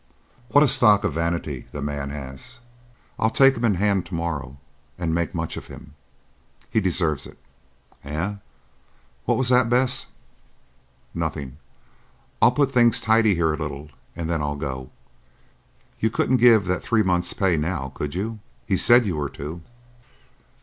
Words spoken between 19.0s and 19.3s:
you were